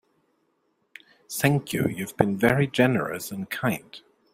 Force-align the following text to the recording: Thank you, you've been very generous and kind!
Thank 1.29 1.73
you, 1.73 1.87
you've 1.87 2.17
been 2.17 2.35
very 2.35 2.65
generous 2.65 3.29
and 3.31 3.47
kind! 3.47 4.01